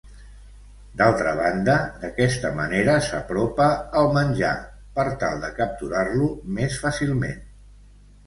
D'altra 0.99 1.31
banda, 1.39 1.73
d'aquesta 2.03 2.49
manera 2.59 2.95
s'apropa 3.09 3.67
el 4.01 4.09
menjar, 4.17 4.55
per 4.97 5.07
tal 5.25 5.45
de 5.45 5.53
capturar-lo 5.61 6.31
més 6.59 6.79
fàcilment. 6.87 7.45